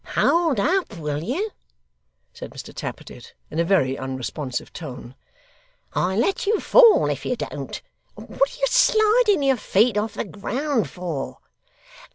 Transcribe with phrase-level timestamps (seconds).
[0.15, 1.51] 'Hold up, will you,'
[2.33, 5.13] said Mr Tappertit, in a very unresponsive tone,
[5.93, 7.79] 'I'll let you fall if you don't.
[8.15, 11.37] What are you sliding your feet off the ground for?